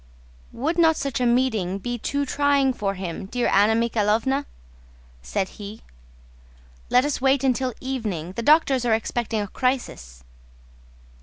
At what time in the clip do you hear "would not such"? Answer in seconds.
0.51-1.21